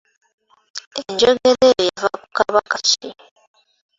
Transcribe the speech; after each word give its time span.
Enjogera 1.01 1.65
eyo 1.69 1.81
yava 1.89 2.09
ku 2.21 2.27
Kabaka 2.37 2.77
ki? 2.87 3.09